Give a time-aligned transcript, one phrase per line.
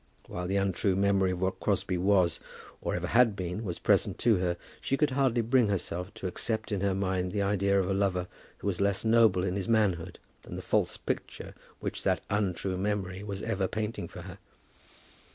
[0.25, 2.39] While the untrue memory of what Crosbie was,
[2.81, 6.71] or ever had been, was present to her, she could hardly bring herself to accept
[6.71, 8.25] in her mind the idea of a lover
[8.57, 13.21] who was less noble in his manhood than the false picture which that untrue memory
[13.21, 14.39] was ever painting for her.